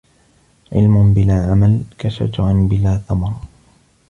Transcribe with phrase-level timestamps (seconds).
[0.71, 3.33] علم بلا عمل كشجر بلا ثمر